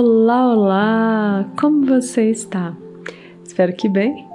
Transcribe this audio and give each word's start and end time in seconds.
Olá, 0.00 0.54
olá! 0.54 1.52
Como 1.58 1.84
você 1.84 2.30
está? 2.30 2.72
Espero 3.44 3.72
que 3.72 3.88
bem. 3.88 4.28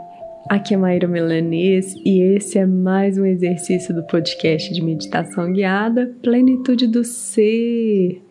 Aqui 0.49 0.73
é 0.73 0.77
Maíra 0.77 1.07
Melanês 1.07 1.95
e 2.03 2.21
esse 2.35 2.59
é 2.59 2.65
mais 2.65 3.17
um 3.17 3.25
exercício 3.25 3.95
do 3.95 4.05
podcast 4.07 4.73
de 4.73 4.83
meditação 4.83 5.53
guiada 5.53 6.13
Plenitude 6.21 6.85
do 6.85 7.05
Ser. 7.05 8.21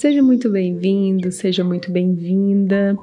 Seja 0.00 0.20
muito 0.20 0.50
bem-vindo, 0.50 1.30
seja 1.30 1.62
muito 1.62 1.92
bem-vinda. 1.92 2.96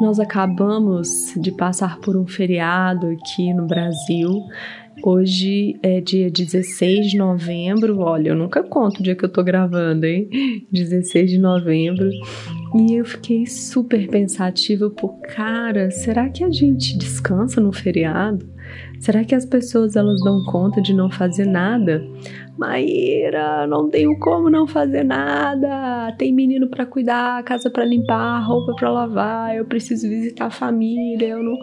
Nós 0.00 0.18
acabamos 0.18 1.34
de 1.36 1.52
passar 1.52 2.00
por 2.00 2.16
um 2.16 2.26
feriado 2.26 3.06
aqui 3.06 3.54
no 3.54 3.64
Brasil. 3.68 4.42
Hoje 5.02 5.78
é 5.82 6.00
dia 6.00 6.30
16 6.30 7.10
de 7.10 7.18
novembro. 7.18 7.98
Olha, 8.00 8.28
eu 8.28 8.34
nunca 8.34 8.62
conto 8.62 9.00
o 9.00 9.02
dia 9.02 9.14
que 9.14 9.24
eu 9.24 9.28
tô 9.28 9.42
gravando, 9.42 10.06
hein? 10.06 10.28
16 10.70 11.30
de 11.30 11.38
novembro. 11.38 12.08
E 12.76 12.94
eu 12.94 13.04
fiquei 13.04 13.46
super 13.46 14.08
pensativa 14.08 14.90
por, 14.90 15.20
cara, 15.20 15.90
será 15.90 16.28
que 16.28 16.42
a 16.42 16.50
gente 16.50 16.96
descansa 16.98 17.60
no 17.60 17.72
feriado? 17.72 18.48
Será 18.98 19.24
que 19.24 19.34
as 19.34 19.44
pessoas 19.44 19.94
elas 19.94 20.20
dão 20.22 20.42
conta 20.44 20.80
de 20.80 20.92
não 20.94 21.10
fazer 21.10 21.46
nada? 21.46 22.02
Maíra, 22.58 23.66
não 23.66 23.88
tenho 23.90 24.18
como 24.18 24.48
não 24.48 24.66
fazer 24.66 25.04
nada. 25.04 26.12
Tem 26.18 26.32
menino 26.32 26.68
para 26.68 26.86
cuidar, 26.86 27.42
casa 27.44 27.70
para 27.70 27.84
limpar, 27.84 28.40
roupa 28.40 28.74
para 28.74 28.90
lavar, 28.90 29.56
eu 29.56 29.64
preciso 29.66 30.08
visitar 30.08 30.46
a 30.46 30.50
família, 30.50 31.28
eu 31.28 31.42
não 31.42 31.58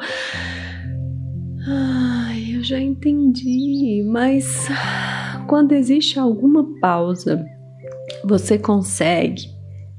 Ai, 1.68 2.31
eu 2.62 2.66
já 2.66 2.80
entendi, 2.80 4.04
mas 4.06 4.68
quando 5.48 5.72
existe 5.72 6.20
alguma 6.20 6.80
pausa, 6.80 7.44
você 8.24 8.56
consegue 8.56 9.50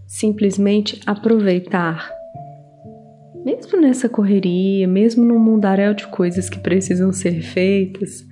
simplesmente 0.06 1.00
aproveitar. 1.05 2.09
Mesmo 3.45 3.81
nessa 3.81 4.09
correria, 4.09 4.87
mesmo 4.87 5.25
num 5.25 5.41
mundaréu 5.41 5.92
de 5.92 6.06
coisas 6.06 6.48
que 6.48 6.61
precisam 6.61 7.12
ser 7.12 7.42
feitas, 7.42 8.25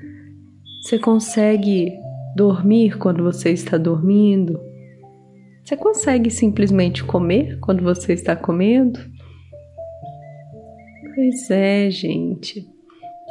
você 0.85 0.97
consegue 0.97 1.93
dormir 2.37 2.99
quando 2.99 3.25
você 3.25 3.51
está 3.51 3.77
dormindo? 3.77 4.61
Você 5.65 5.77
consegue 5.77 6.31
simplesmente 6.31 7.03
comer 7.03 7.59
quando 7.59 7.83
você 7.83 8.13
está 8.13 8.37
comendo? 8.37 9.01
Pois 11.17 11.51
é, 11.51 11.91
gente. 11.91 12.80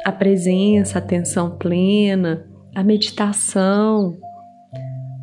A 0.04 0.12
presença, 0.12 0.98
a 0.98 1.02
atenção 1.02 1.56
plena, 1.58 2.46
a 2.74 2.82
meditação, 2.82 4.16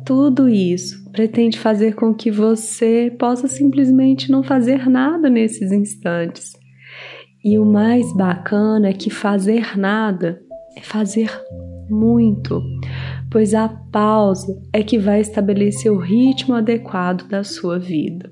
tudo 0.08 0.48
isso 0.48 1.04
pretende 1.12 1.58
fazer 1.58 1.94
com 1.94 2.14
que 2.14 2.30
você 2.30 3.14
possa 3.18 3.46
simplesmente 3.46 4.30
não 4.30 4.42
fazer 4.42 4.88
nada 4.88 5.28
nesses 5.28 5.70
instantes. 5.70 6.52
E 7.44 7.58
o 7.58 7.64
mais 7.64 8.16
bacana 8.16 8.88
é 8.88 8.92
que 8.92 9.10
fazer 9.10 9.76
nada 9.76 10.40
é 10.76 10.80
fazer 10.80 11.30
muito, 11.90 12.62
pois 13.30 13.52
a 13.52 13.68
pausa 13.68 14.58
é 14.72 14.82
que 14.82 14.98
vai 14.98 15.20
estabelecer 15.20 15.92
o 15.92 15.98
ritmo 15.98 16.54
adequado 16.54 17.28
da 17.28 17.44
sua 17.44 17.78
vida. 17.78 18.30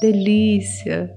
Delícia! 0.00 1.10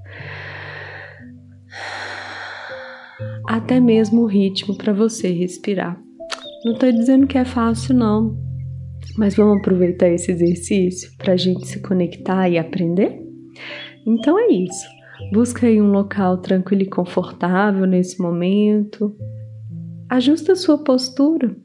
Até 3.48 3.80
mesmo 3.80 4.22
o 4.22 4.28
ritmo 4.28 4.78
para 4.78 4.94
você 4.94 5.32
respirar. 5.32 6.00
Não 6.66 6.74
estou 6.74 6.92
dizendo 6.92 7.26
que 7.26 7.38
é 7.38 7.46
fácil, 7.46 7.96
não 7.96 8.48
mas 9.18 9.36
vamos 9.36 9.58
aproveitar 9.58 10.10
esse 10.10 10.32
exercício 10.32 11.12
para 11.18 11.34
a 11.34 11.38
gente 11.38 11.68
se 11.68 11.82
conectar 11.82 12.48
e 12.48 12.58
aprender? 12.58 13.20
Então 14.06 14.38
é 14.38 14.48
isso. 14.48 14.88
Busca 15.34 15.66
aí 15.66 15.82
um 15.82 15.92
local 15.92 16.38
tranquilo 16.38 16.84
e 16.84 16.90
confortável 16.90 17.86
nesse 17.88 18.22
momento. 18.22 19.16
Ajusta 20.08 20.54
a 20.54 20.56
sua 20.56 20.78
postura, 20.78 21.56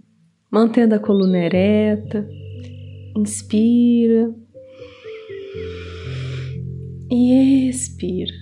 mantendo 0.51 0.95
a 0.95 0.99
coluna 0.99 1.39
ereta. 1.39 2.27
Inspira 3.15 4.35
e 7.11 7.69
expira. 7.69 8.33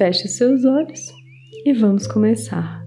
Feche 0.00 0.28
seus 0.28 0.64
olhos 0.64 1.12
e 1.62 1.74
vamos 1.74 2.06
começar. 2.06 2.82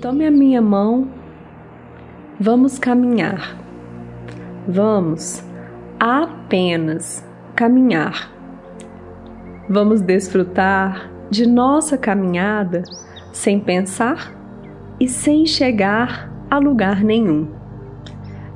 Tome 0.00 0.24
a 0.24 0.30
minha 0.30 0.62
mão, 0.62 1.12
vamos 2.40 2.78
caminhar. 2.78 3.62
Vamos 4.66 5.44
apenas 6.00 7.22
caminhar. 7.54 8.41
Vamos 9.68 10.00
desfrutar 10.00 11.08
de 11.30 11.46
nossa 11.46 11.96
caminhada 11.96 12.82
sem 13.32 13.60
pensar 13.60 14.36
e 14.98 15.08
sem 15.08 15.46
chegar 15.46 16.28
a 16.50 16.58
lugar 16.58 17.04
nenhum. 17.04 17.48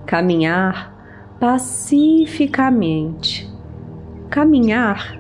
Caminhar 0.05 0.93
pacificamente. 1.39 3.49
Caminhar 4.29 5.17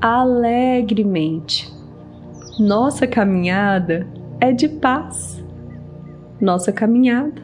alegremente. 0.00 1.70
Nossa 2.58 3.06
caminhada 3.06 4.06
é 4.40 4.50
de 4.50 4.66
paz. 4.68 5.44
Nossa 6.40 6.72
caminhada 6.72 7.42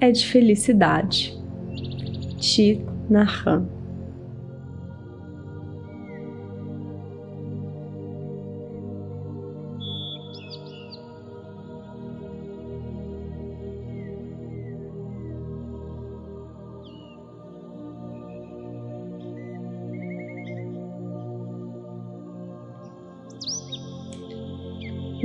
é 0.00 0.12
de 0.12 0.24
felicidade. 0.24 1.36
Chi 2.38 2.86
Nahan. 3.10 3.77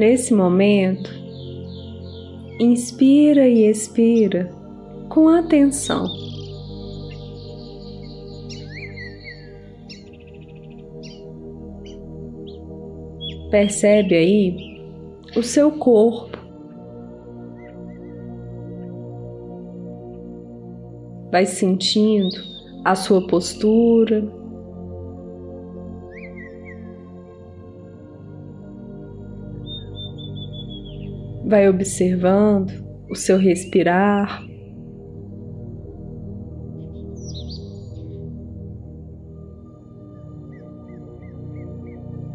Nesse 0.04 0.34
momento, 0.34 1.10
Inspira 2.60 3.48
e 3.48 3.70
expira 3.70 4.50
com 5.08 5.30
atenção. 5.30 6.06
Percebe 13.50 14.14
aí 14.14 14.58
o 15.38 15.42
seu 15.42 15.72
corpo. 15.72 16.38
Vai 21.32 21.46
sentindo 21.46 22.36
a 22.84 22.94
sua 22.94 23.26
postura, 23.26 24.22
Vai 31.54 31.70
observando 31.70 32.72
o 33.08 33.16
seu 33.16 33.38
respirar. 33.38 34.44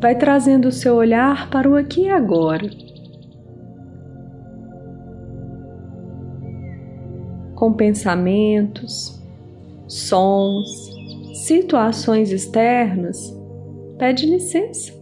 Vai 0.00 0.16
trazendo 0.16 0.68
o 0.68 0.70
seu 0.70 0.94
olhar 0.94 1.50
para 1.50 1.68
o 1.68 1.74
aqui 1.74 2.02
e 2.02 2.10
agora. 2.10 2.70
Com 7.56 7.72
pensamentos, 7.72 9.20
sons, 9.88 10.92
situações 11.44 12.30
externas, 12.30 13.36
pede 13.98 14.26
licença. 14.26 14.97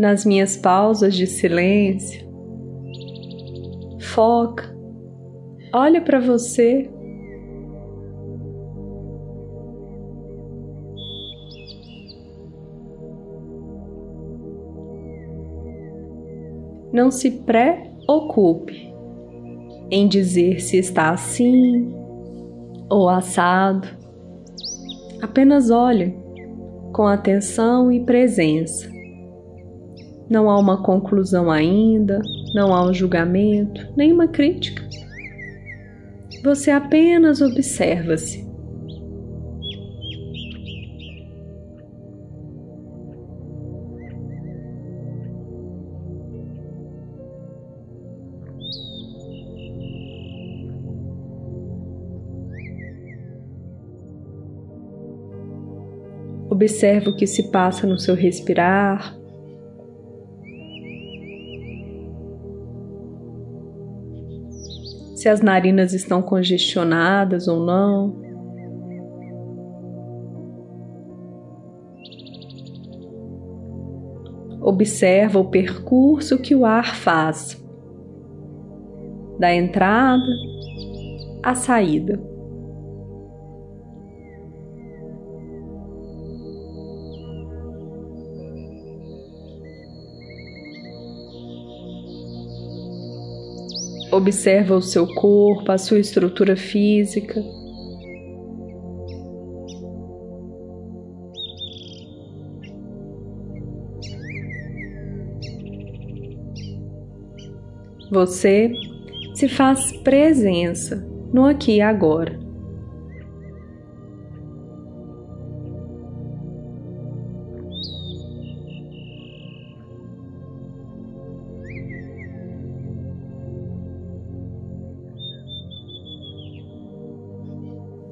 nas 0.00 0.24
minhas 0.24 0.56
pausas 0.56 1.14
de 1.14 1.26
silêncio. 1.26 2.26
Foca, 4.00 4.74
olha 5.74 6.00
para 6.00 6.18
você. 6.18 6.90
Não 16.90 17.10
se 17.10 17.30
preocupe 17.30 18.90
em 19.90 20.08
dizer 20.08 20.60
se 20.60 20.78
está 20.78 21.10
assim 21.10 21.94
ou 22.88 23.06
assado. 23.06 23.86
Apenas 25.20 25.70
olhe 25.70 26.16
com 26.90 27.06
atenção 27.06 27.92
e 27.92 28.00
presença. 28.00 28.99
Não 30.30 30.48
há 30.48 30.56
uma 30.56 30.80
conclusão 30.80 31.50
ainda, 31.50 32.22
não 32.54 32.72
há 32.72 32.88
um 32.88 32.94
julgamento, 32.94 33.92
nem 33.96 34.12
uma 34.12 34.28
crítica. 34.28 34.80
Você 36.44 36.70
apenas 36.70 37.40
observa-se. 37.40 38.48
Observe 56.48 57.08
o 57.10 57.16
que 57.16 57.26
se 57.26 57.50
passa 57.50 57.84
no 57.86 57.98
seu 57.98 58.14
respirar. 58.14 59.19
Se 65.20 65.28
as 65.28 65.42
narinas 65.42 65.92
estão 65.92 66.22
congestionadas 66.22 67.46
ou 67.46 67.62
não. 67.62 68.16
Observa 74.62 75.38
o 75.38 75.50
percurso 75.50 76.38
que 76.38 76.54
o 76.54 76.64
ar 76.64 76.96
faz, 76.96 77.62
da 79.38 79.54
entrada 79.54 80.24
à 81.42 81.54
saída. 81.54 82.18
Observa 94.12 94.74
o 94.74 94.82
seu 94.82 95.06
corpo, 95.14 95.70
a 95.70 95.78
sua 95.78 95.98
estrutura 95.98 96.56
física. 96.56 97.40
Você 108.10 108.72
se 109.34 109.48
faz 109.48 109.92
presença 109.98 110.96
no 111.32 111.46
aqui 111.46 111.76
e 111.76 111.80
agora. 111.80 112.49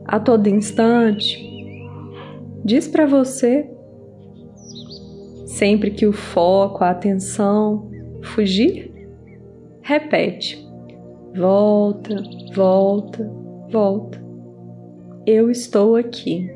A 0.08 0.18
todo 0.18 0.46
instante, 0.48 1.38
diz 2.64 2.88
para 2.88 3.04
você, 3.04 3.70
sempre 5.44 5.90
que 5.90 6.06
o 6.06 6.14
foco, 6.14 6.82
a 6.82 6.90
atenção 6.90 7.90
fugir, 8.22 8.90
repete: 9.82 10.66
volta, 11.36 12.16
volta, 12.54 13.30
volta. 13.70 14.26
Eu 15.26 15.50
estou 15.50 15.94
aqui. 15.94 16.50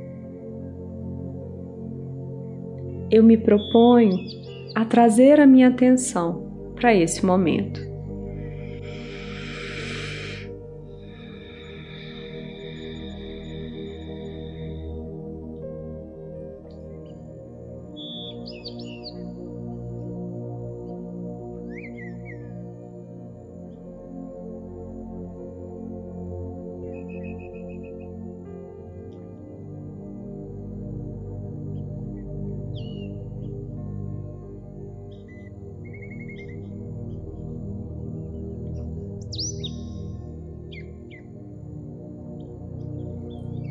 Eu 3.11 3.23
me 3.23 3.37
proponho 3.37 4.17
a 4.75 4.87
trazer 4.87 5.39
a 5.39 5.47
minha 5.47 5.69
atenção 5.69 6.73
para 6.75 6.95
esse 6.95 7.27
momento. 7.27 7.92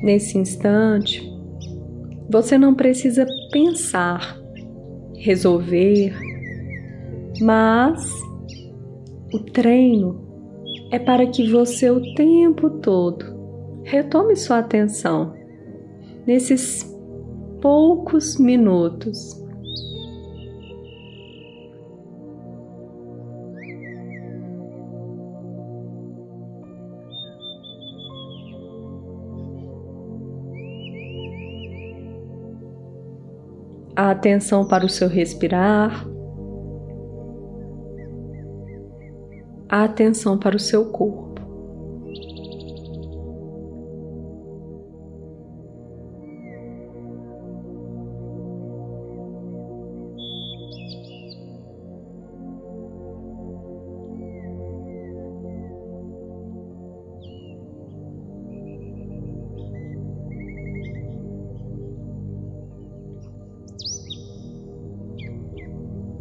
Nesse 0.01 0.37
instante, 0.37 1.21
você 2.29 2.57
não 2.57 2.73
precisa 2.73 3.25
pensar, 3.51 4.39
resolver, 5.15 6.13
mas 7.39 8.03
o 9.33 9.39
treino 9.39 10.19
é 10.91 10.97
para 10.97 11.27
que 11.27 11.49
você 11.49 11.89
o 11.89 12.13
tempo 12.15 12.69
todo 12.79 13.25
retome 13.83 14.35
sua 14.35 14.59
atenção 14.59 15.33
nesses 16.25 16.83
poucos 17.61 18.37
minutos 18.37 19.41
a 34.01 34.09
atenção 34.09 34.65
para 34.65 34.83
o 34.83 34.89
seu 34.89 35.07
respirar, 35.07 36.07
a 39.69 39.83
atenção 39.83 40.39
para 40.39 40.55
o 40.55 40.59
seu 40.59 40.91
corpo. 40.91 41.30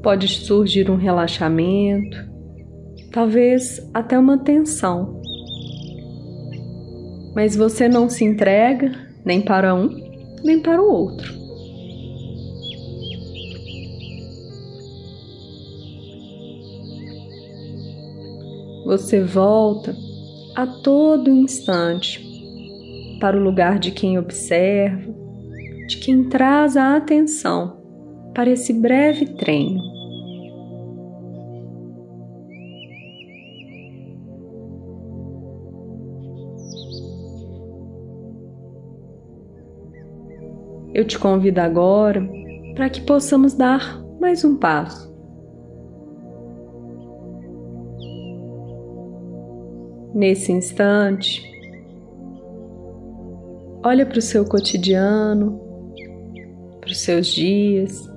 Pode 0.02 0.28
surgir 0.28 0.90
um 0.90 0.96
relaxamento, 0.96 2.16
talvez 3.12 3.80
até 3.92 4.18
uma 4.18 4.38
tensão. 4.38 5.20
Mas 7.34 7.54
você 7.54 7.88
não 7.88 8.08
se 8.08 8.24
entrega 8.24 8.92
nem 9.24 9.40
para 9.40 9.74
um, 9.74 9.88
nem 10.42 10.60
para 10.60 10.80
o 10.80 10.90
outro. 10.90 11.40
Você 18.86 19.22
volta 19.22 19.94
a 20.56 20.66
todo 20.66 21.30
instante 21.30 22.26
para 23.20 23.36
o 23.36 23.42
lugar 23.42 23.78
de 23.78 23.92
quem 23.92 24.18
observa, 24.18 25.14
de 25.86 25.98
quem 25.98 26.24
traz 26.24 26.76
a 26.76 26.96
atenção 26.96 27.79
para 28.34 28.50
esse 28.50 28.72
breve 28.72 29.26
treino. 29.26 30.00
Eu 40.92 41.06
te 41.06 41.18
convido 41.18 41.60
agora 41.60 42.28
para 42.74 42.90
que 42.90 43.00
possamos 43.00 43.54
dar 43.54 44.02
mais 44.20 44.44
um 44.44 44.56
passo. 44.56 45.10
Nesse 50.12 50.50
instante, 50.50 51.42
olha 53.84 54.04
para 54.04 54.18
o 54.18 54.22
seu 54.22 54.44
cotidiano, 54.44 55.60
para 56.80 56.90
os 56.90 56.98
seus 57.00 57.28
dias, 57.28 58.09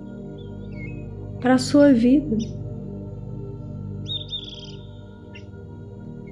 para 1.44 1.56
a 1.56 1.58
sua 1.58 1.92
vida. 1.92 2.38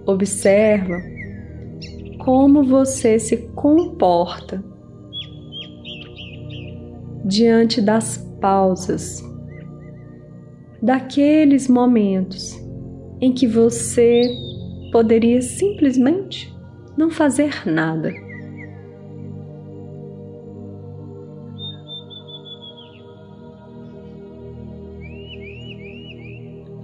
Observa 0.06 1.02
como 2.20 2.64
você 2.64 3.20
se 3.20 3.36
comporta 3.50 4.64
diante 7.26 7.82
das 7.82 8.18
pausas, 8.40 9.22
daqueles 10.82 11.68
momentos 11.68 12.58
em 13.20 13.34
que 13.34 13.46
você 13.46 14.24
poderia 14.94 15.42
simplesmente 15.42 16.56
não 16.98 17.12
fazer 17.12 17.70
nada. 17.70 18.14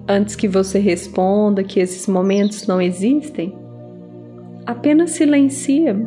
Antes 0.10 0.38
que 0.38 0.48
você 0.48 0.80
responda 0.80 1.64
que 1.64 1.82
esses 1.82 2.08
momentos 2.08 2.66
não 2.66 2.82
existem, 2.82 3.54
apenas 4.66 5.12
silencia 5.12 5.98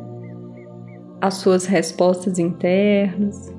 as 1.21 1.35
suas 1.35 1.66
respostas 1.66 2.38
internas 2.38 3.54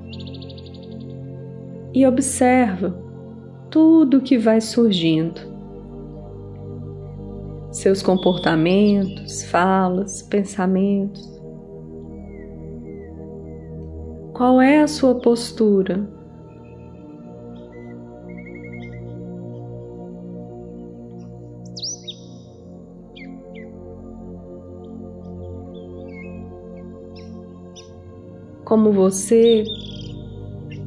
e 1.94 2.04
observa 2.04 2.92
tudo 3.70 4.18
o 4.18 4.20
que 4.20 4.36
vai 4.36 4.60
surgindo. 4.60 5.40
Seus 7.70 8.02
comportamentos, 8.02 9.44
falas, 9.44 10.22
pensamentos. 10.22 11.40
Qual 14.34 14.60
é 14.60 14.80
a 14.80 14.88
sua 14.88 15.14
postura? 15.14 16.21
Como 28.72 28.90
você 28.90 29.64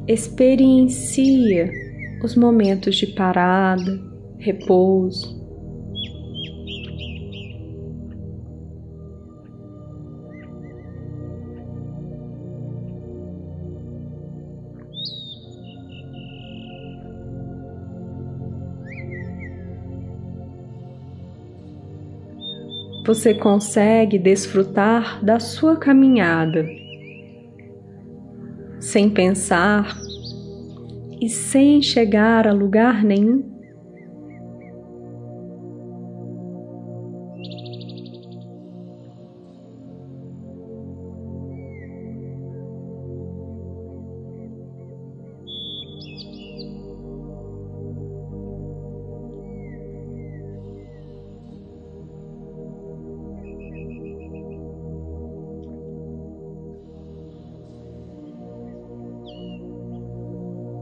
experiencia 0.08 1.70
os 2.20 2.34
momentos 2.34 2.96
de 2.96 3.06
parada, 3.06 4.02
repouso. 4.40 5.36
Você 23.06 23.32
consegue 23.32 24.18
desfrutar 24.18 25.24
da 25.24 25.38
sua 25.38 25.76
caminhada 25.76 26.66
sem 28.96 29.10
pensar 29.10 29.94
e 31.20 31.28
sem 31.28 31.82
chegar 31.82 32.48
a 32.48 32.52
lugar 32.54 33.04
nenhum? 33.04 33.55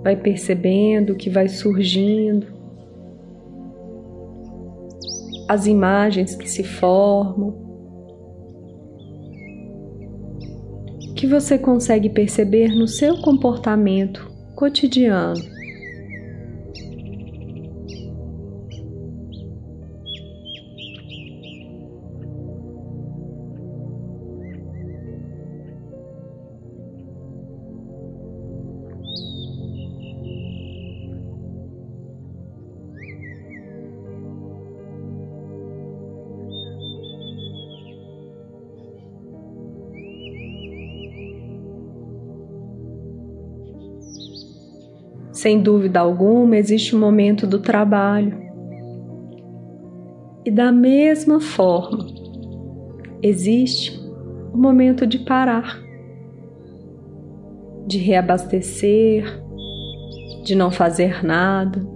Vai 0.05 0.15
percebendo 0.15 1.17
que 1.17 1.31
vai 1.31 1.49
surgindo, 1.49 2.47
as 5.49 5.67
imagens 5.67 6.37
que 6.37 6.49
se 6.49 6.63
formam, 6.63 7.65
que 11.17 11.27
você 11.27 11.59
consegue 11.59 12.11
perceber 12.11 12.69
no 12.69 12.87
seu 12.87 13.17
comportamento 13.23 14.31
cotidiano. 14.55 15.54
Sem 45.45 45.61
dúvida 45.61 46.01
alguma, 46.01 46.57
existe 46.57 46.97
o 46.97 46.99
momento 46.99 47.47
do 47.47 47.59
trabalho. 47.59 48.35
E 50.43 50.51
da 50.51 50.73
mesma 50.73 51.39
forma, 51.39 52.07
existe 53.23 53.93
o 54.55 54.57
momento 54.57 55.07
de 55.07 55.19
parar, 55.19 55.79
de 57.87 57.99
reabastecer, 57.99 59.27
de 60.45 60.55
não 60.55 60.71
fazer 60.71 61.23
nada. 61.23 61.87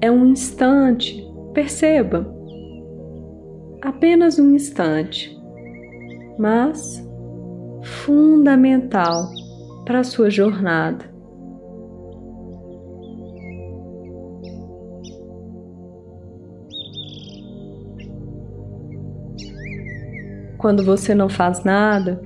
É 0.00 0.10
um 0.10 0.26
instante, 0.26 1.24
perceba, 1.54 2.26
apenas 3.80 4.36
um 4.36 4.52
instante, 4.52 5.40
mas 6.36 7.08
fundamental 7.84 9.28
para 9.84 10.00
a 10.00 10.04
sua 10.04 10.28
jornada. 10.28 11.09
Quando 20.60 20.84
você 20.84 21.14
não 21.14 21.28
faz 21.28 21.64
nada, 21.64 22.20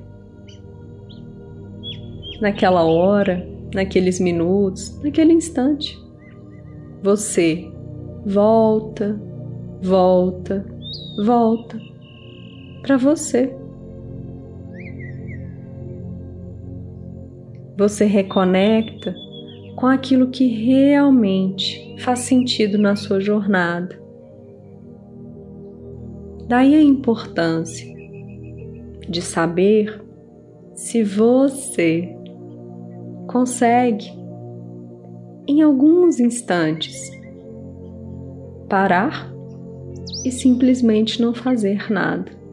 naquela 2.40 2.82
hora, 2.82 3.48
naqueles 3.72 4.18
minutos, 4.18 5.00
naquele 5.02 5.32
instante. 5.32 5.96
Você 7.00 7.70
volta, 8.26 9.20
volta, 9.80 10.66
volta 11.24 11.78
para 12.82 12.96
você. 12.96 13.54
Você 17.78 18.04
reconecta 18.04 19.14
com 19.76 19.86
aquilo 19.86 20.30
que 20.30 20.46
realmente 20.46 21.96
faz 22.00 22.20
sentido 22.20 22.78
na 22.78 22.96
sua 22.96 23.20
jornada. 23.20 23.96
Daí 26.48 26.74
a 26.74 26.82
importância 26.82 27.93
de 29.08 29.22
saber 29.22 30.02
se 30.74 31.02
você 31.02 32.14
consegue, 33.28 34.06
em 35.46 35.62
alguns 35.62 36.18
instantes, 36.18 37.10
parar 38.68 39.32
e 40.24 40.30
simplesmente 40.30 41.20
não 41.20 41.34
fazer 41.34 41.90
nada. 41.92 42.43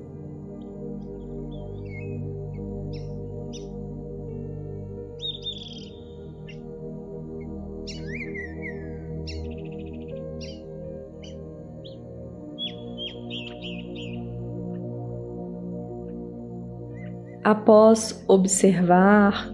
Após 17.52 18.24
observar, 18.28 19.54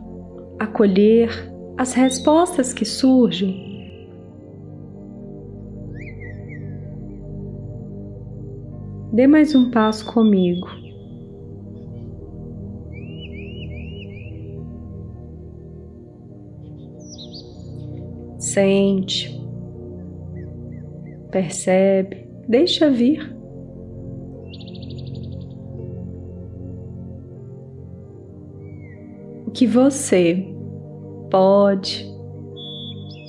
acolher 0.60 1.30
as 1.78 1.94
respostas 1.94 2.74
que 2.74 2.86
surgem, 2.86 3.68
dê 9.14 9.28
mais 9.28 9.56
um 9.56 9.72
passo 9.72 10.06
comigo. 10.14 10.68
Sente, 18.40 19.40
percebe 21.32 22.28
deixa 22.48 22.90
vir. 22.90 23.37
Que 29.58 29.66
você 29.66 30.56
pode, 31.32 32.08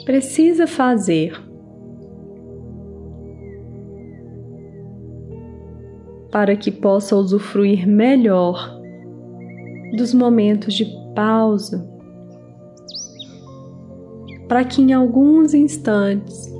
precisa 0.05 0.67
fazer 0.67 1.33
para 6.31 6.55
que 6.55 6.71
possa 6.71 7.17
usufruir 7.17 7.89
melhor 7.89 8.79
dos 9.97 10.13
momentos 10.13 10.75
de 10.75 10.85
pausa, 11.15 11.89
para 14.47 14.67
que 14.67 14.83
em 14.83 14.93
alguns 14.93 15.55
instantes 15.55 16.55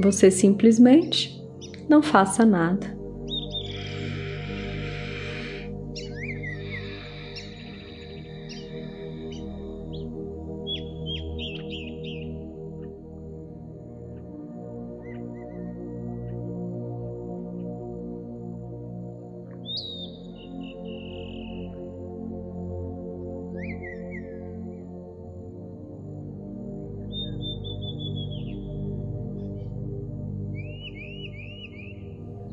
você 0.00 0.30
simplesmente 0.30 1.44
não 1.88 2.00
faça 2.00 2.46
nada. 2.46 3.01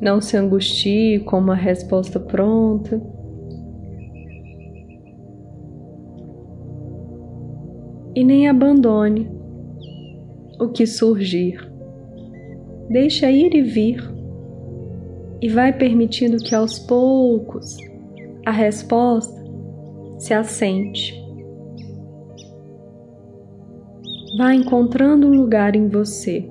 Não 0.00 0.18
se 0.18 0.34
angustie 0.34 1.20
com 1.20 1.38
uma 1.38 1.54
resposta 1.54 2.18
pronta. 2.18 3.02
E 8.14 8.24
nem 8.24 8.48
abandone 8.48 9.30
o 10.58 10.68
que 10.68 10.86
surgir. 10.86 11.70
Deixa 12.88 13.30
ir 13.30 13.54
e 13.54 13.60
vir. 13.60 14.02
E 15.42 15.48
vai 15.48 15.72
permitindo 15.72 16.38
que 16.38 16.54
aos 16.54 16.78
poucos 16.78 17.76
a 18.46 18.50
resposta 18.50 19.38
se 20.18 20.32
assente. 20.32 21.14
Vá 24.38 24.54
encontrando 24.54 25.26
um 25.26 25.34
lugar 25.34 25.76
em 25.76 25.88
você 25.88 26.48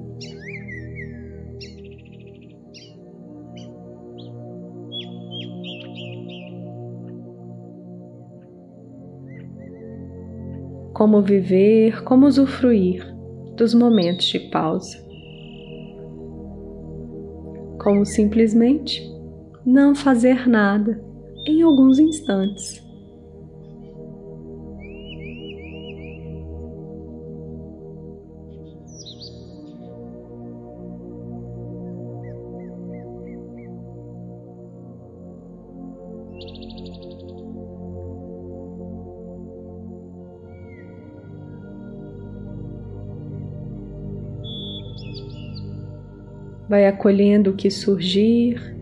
como 10.99 11.21
viver, 11.21 12.03
como 12.03 12.27
usufruir 12.27 13.05
dos 13.55 13.73
momentos 13.73 14.25
de 14.25 14.37
pausa. 14.51 14.97
Como 17.81 18.05
simplesmente 18.05 19.09
não 19.65 19.95
fazer 19.95 20.45
nada 20.45 21.01
em 21.47 21.61
alguns 21.61 21.99
instantes. 21.99 22.85
Vai 46.69 46.85
acolhendo 46.85 47.49
o 47.49 47.55
que 47.55 47.71
surgir. 47.71 48.77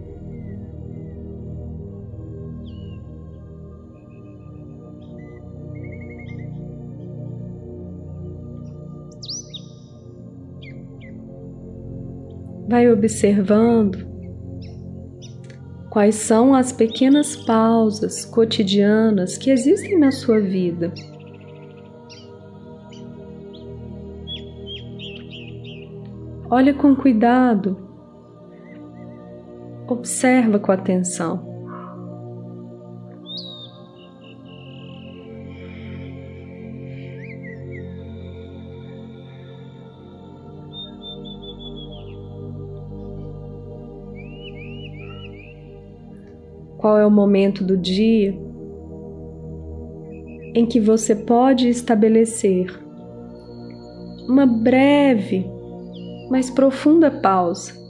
Vai 12.68 12.92
observando 12.92 14.06
quais 15.90 16.16
são 16.16 16.54
as 16.54 16.74
pequenas 16.74 17.38
pausas 17.38 18.26
cotidianas 18.26 19.38
que 19.38 19.50
existem 19.50 19.98
na 19.98 20.12
sua 20.12 20.42
vida. 20.42 20.92
Olha 26.58 26.74
com 26.74 26.96
cuidado. 26.96 27.78
Observa 29.88 30.58
com 30.58 30.72
atenção. 30.72 31.46
Qual 46.80 46.98
é 46.98 47.06
o 47.06 47.12
momento 47.12 47.64
do 47.64 47.78
dia 47.78 48.36
em 50.56 50.66
que 50.66 50.80
você 50.80 51.16
pode 51.16 51.70
estabelecer 51.70 52.76
uma 54.28 54.48
breve 54.48 55.56
mas 56.30 56.50
profunda 56.50 57.10
pausa. 57.12 57.88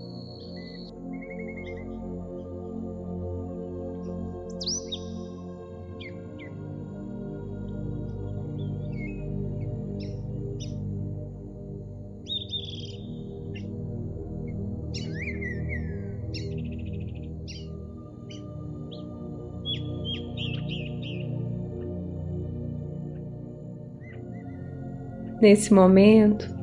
Nesse 25.39 25.71
momento, 25.71 26.57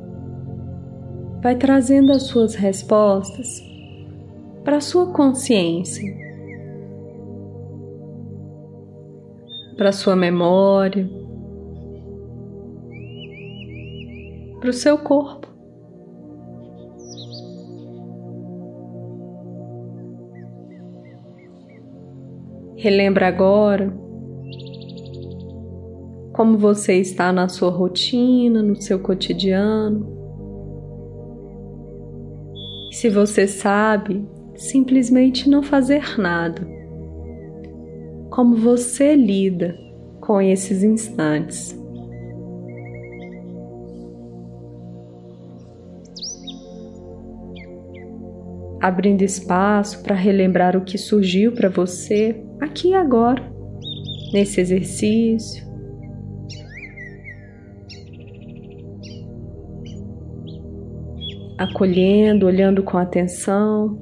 vai 1.45 1.55
trazendo 1.55 2.11
as 2.11 2.23
suas 2.23 2.55
respostas 2.55 3.63
para 4.63 4.77
a 4.77 4.81
sua 4.81 5.13
consciência, 5.13 6.11
para 9.77 9.89
a 9.89 9.91
sua 9.91 10.15
memória, 10.15 11.07
para 14.59 14.71
o 14.71 14.73
seu 14.73 14.97
corpo. 14.97 15.47
Relembra 22.75 23.27
agora 23.27 23.95
como 26.33 26.57
você 26.57 26.95
está 26.95 27.31
na 27.31 27.47
sua 27.47 27.69
rotina, 27.69 28.63
no 28.63 28.75
seu 28.81 28.97
cotidiano. 28.97 30.14
Se 32.95 33.09
você 33.09 33.45
sabe, 33.45 34.25
simplesmente 34.55 35.49
não 35.49 35.61
fazer 35.61 36.17
nada. 36.17 36.65
Como 38.29 38.55
você 38.55 39.17
lida 39.17 39.77
com 40.21 40.39
esses 40.39 40.81
instantes? 40.81 41.77
Abrindo 48.81 49.23
espaço 49.23 50.01
para 50.01 50.15
relembrar 50.15 50.77
o 50.77 50.85
que 50.85 50.97
surgiu 50.97 51.51
para 51.51 51.67
você 51.67 52.41
aqui 52.61 52.91
e 52.91 52.95
agora, 52.95 53.43
nesse 54.31 54.61
exercício, 54.61 55.67
acolhendo, 61.57 62.45
olhando 62.45 62.83
com 62.83 62.97
atenção. 62.97 63.97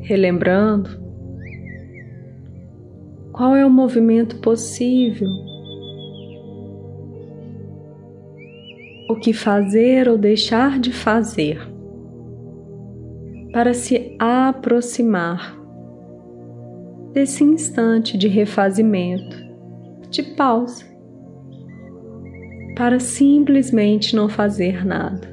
Relembrando 0.00 0.90
qual 3.32 3.56
é 3.56 3.64
o 3.64 3.70
movimento 3.70 4.36
possível 4.40 5.28
o 9.08 9.16
que 9.16 9.32
fazer 9.32 10.08
ou 10.08 10.18
deixar 10.18 10.78
de 10.78 10.92
fazer 10.92 11.58
para 13.52 13.72
se 13.72 14.16
aproximar 14.18 15.63
desse 17.14 17.44
instante 17.44 18.18
de 18.18 18.28
refazimento, 18.28 19.36
de 20.10 20.22
pausa, 20.34 20.84
para 22.76 22.98
simplesmente 22.98 24.14
não 24.14 24.28
fazer 24.28 24.84
nada. 24.84 25.32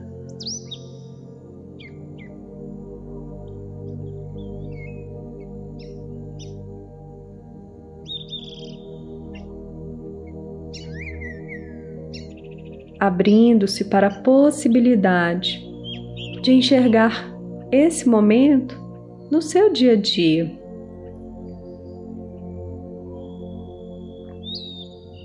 abrindo-se 13.02 13.86
para 13.86 14.08
a 14.10 14.22
possibilidade 14.22 15.60
de 16.44 16.52
enxergar 16.52 17.36
esse 17.72 18.08
momento 18.08 18.80
no 19.32 19.42
seu 19.42 19.74
dia 19.74 19.94
a 19.94 19.96
dia. 19.96 20.61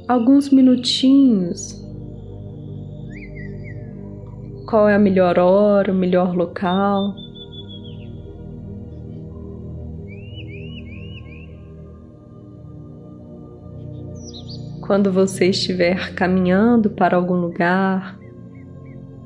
Alguns 0.08 0.50
minutinhos. 0.50 1.84
Qual 4.68 4.88
é 4.88 4.94
a 4.94 4.98
melhor 4.98 5.38
hora, 5.38 5.92
o 5.92 5.94
melhor 5.94 6.34
local? 6.34 7.14
quando 14.86 15.10
você 15.10 15.46
estiver 15.46 16.14
caminhando 16.14 16.90
para 16.90 17.16
algum 17.16 17.34
lugar, 17.34 18.16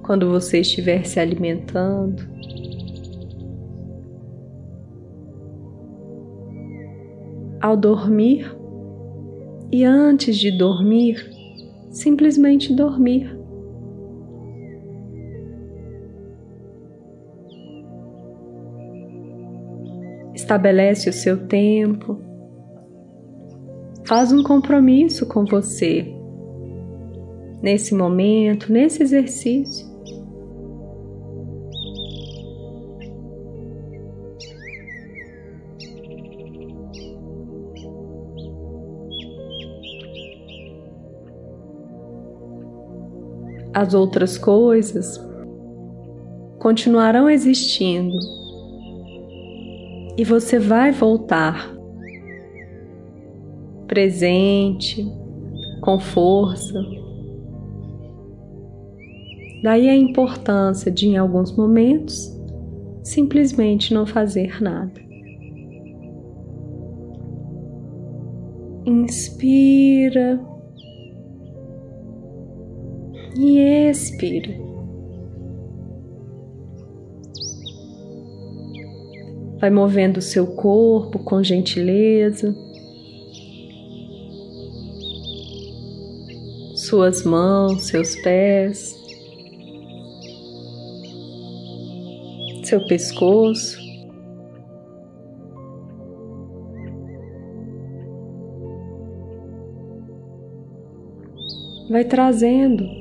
quando 0.03 0.31
você 0.31 0.61
estiver 0.61 1.05
se 1.05 1.21
alimentando. 1.21 2.27
Ao 7.61 7.77
dormir 7.77 8.51
e 9.71 9.85
antes 9.85 10.37
de 10.37 10.51
dormir, 10.51 11.31
simplesmente 11.91 12.75
dormir. 12.75 13.39
Estabelece 20.35 21.11
o 21.11 21.13
seu 21.13 21.47
tempo 21.47 22.31
Faz 24.11 24.33
um 24.33 24.43
compromisso 24.43 25.25
com 25.25 25.45
você 25.45 26.05
nesse 27.63 27.95
momento, 27.95 28.73
nesse 28.73 29.05
exercício. 29.05 29.87
As 43.73 43.95
outras 43.95 44.37
coisas 44.37 45.21
continuarão 46.59 47.31
existindo 47.31 48.19
e 50.17 50.25
você 50.25 50.59
vai 50.59 50.93
voltar 50.93 51.75
presente, 53.91 55.05
com 55.81 55.99
força. 55.99 56.81
Daí 59.65 59.89
a 59.89 59.97
importância 59.97 60.93
de, 60.93 61.09
em 61.09 61.17
alguns 61.17 61.51
momentos, 61.57 62.33
simplesmente 63.03 63.93
não 63.93 64.07
fazer 64.07 64.63
nada. 64.63 65.01
Inspira 68.87 70.41
e 73.41 73.89
expira. 73.89 74.55
Vai 79.59 79.71
movendo 79.71 80.19
o 80.19 80.23
seu 80.23 80.47
corpo 80.47 81.19
com 81.19 81.43
gentileza. 81.43 82.55
suas 86.91 87.23
mãos, 87.23 87.85
seus 87.85 88.17
pés, 88.17 88.99
seu 92.65 92.85
pescoço. 92.87 93.79
Vai 101.89 102.05
trazendo 102.05 103.00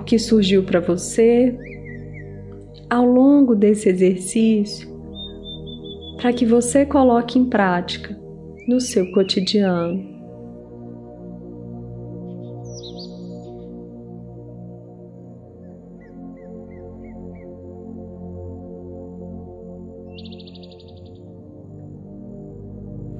o 0.00 0.04
que 0.04 0.18
surgiu 0.18 0.62
para 0.62 0.80
você 0.80 1.56
ao 2.88 3.04
longo 3.04 3.54
desse 3.54 3.88
exercício 3.88 4.88
para 6.16 6.32
que 6.32 6.44
você 6.44 6.84
coloque 6.84 7.38
em 7.38 7.44
prática 7.44 8.18
no 8.66 8.80
seu 8.80 9.10
cotidiano. 9.12 10.20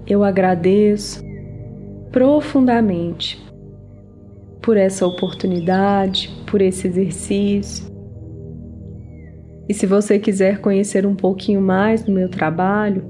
eu 0.07 0.25
agradeço 0.25 1.23
profundamente 2.11 3.39
por 4.71 4.77
essa 4.77 5.05
oportunidade, 5.05 6.31
por 6.49 6.63
esse 6.63 6.87
exercício. 6.87 7.91
E 9.69 9.75
se 9.75 9.85
você 9.85 10.17
quiser 10.17 10.61
conhecer 10.61 11.05
um 11.05 11.17
pouquinho 11.17 11.61
mais 11.61 12.05
do 12.05 12.13
meu 12.13 12.29
trabalho, 12.29 13.03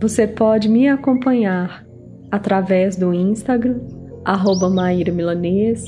você 0.00 0.28
pode 0.28 0.68
me 0.68 0.86
acompanhar 0.86 1.84
através 2.30 2.94
do 2.94 3.12
Instagram, 3.12 3.80
arroba 4.24 4.70
Maíra 4.70 5.10
Milanês, 5.10 5.84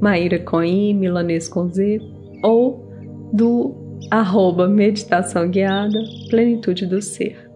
Maíra 0.00 0.40
com 0.40 0.60
I, 0.60 0.92
Milanês 0.92 1.48
com 1.48 1.68
Z, 1.68 2.00
ou 2.42 2.84
do 3.32 4.00
arroba 4.10 4.66
Meditação 4.66 5.48
Guiada, 5.48 6.00
Plenitude 6.30 6.84
do 6.84 7.00
Ser. 7.00 7.48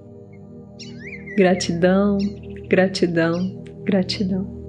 Gratidão, 1.37 2.17
gratidão, 2.69 3.65
gratidão. 3.83 4.64